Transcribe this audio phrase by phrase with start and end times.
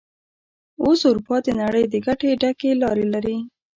[0.83, 3.37] اوس اروپا د نړۍ د ګټه ډکې لارې لري.